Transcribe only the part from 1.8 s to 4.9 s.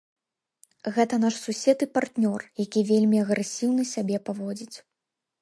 і партнёр, які вельмі агрэсіўна сябе паводзіць.